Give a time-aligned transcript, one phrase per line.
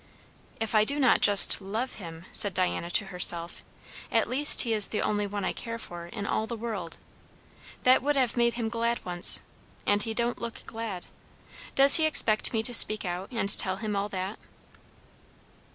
[0.59, 3.63] "If I do not just love him," said Diana to herself,
[4.11, 6.97] "at least he is the only one I care for in all the world.
[7.83, 9.43] That would have made him glad once.
[9.85, 11.05] And he don't look glad.
[11.75, 14.39] Does he expect me to speak out and tell him all that?"